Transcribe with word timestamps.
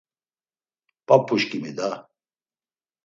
P̌ap̌uşǩimin 1.05 1.71
da! 1.77 1.89